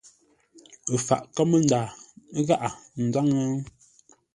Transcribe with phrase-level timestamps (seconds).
[0.93, 1.79] Ə faʼ kámə́nda
[2.47, 2.69] gháʼa
[3.03, 3.47] nzáŋə́?